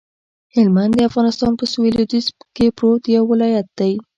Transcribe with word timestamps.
هلمند 0.55 0.93
د 0.95 0.99
افغانستان 1.09 1.51
په 1.59 1.65
سویل 1.73 1.93
لویدیځ 1.97 2.25
کې 2.55 2.67
پروت 2.77 3.03
یو 3.15 3.23
ولایت 3.31 3.67
دی 3.79 3.93